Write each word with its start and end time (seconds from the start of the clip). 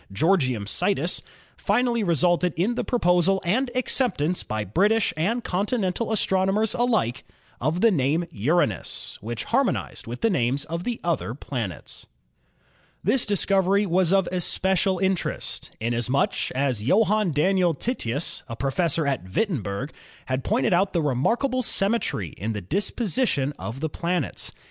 "Georgium 0.11 0.65
Sidus," 0.65 1.21
finally 1.55 2.03
resulted 2.03 2.53
in 2.55 2.73
the 2.73 2.83
proposal 2.83 3.39
and 3.45 3.69
ac 3.75 3.83
ceptance 4.01 4.41
by 4.43 4.63
British 4.63 5.13
and 5.15 5.43
continental 5.43 6.11
astronomers 6.11 6.73
alike 6.73 7.23
of 7.59 7.81
the 7.81 7.91
name 7.91 8.25
Uranus, 8.31 9.19
which 9.21 9.43
harmonized 9.43 10.07
with 10.07 10.21
the 10.21 10.29
names 10.31 10.65
of 10.65 10.85
the 10.85 10.99
other 11.03 11.35
planets. 11.35 12.07
This 13.03 13.27
discovery 13.27 13.85
was 13.85 14.11
of 14.11 14.27
especial 14.31 14.97
interest, 14.97 15.69
inasmuch 15.79 16.49
as 16.55 16.81
Johann 16.83 17.31
Daniel 17.31 17.75
Titius(? 17.75 18.37
i796), 18.49 18.49
a 18.49 18.55
professor 18.55 19.05
at 19.05 19.23
Wittenberg, 19.35 19.93
had 20.25 20.43
pointed 20.43 20.73
out 20.73 20.93
the 20.93 21.01
remarkable 21.03 21.61
symmetry 21.61 22.29
in 22.37 22.53
the 22.53 22.61
disposi 22.63 23.27
tion 23.27 23.53
of 23.59 23.81
the 23.81 23.89
planets. 23.89 24.51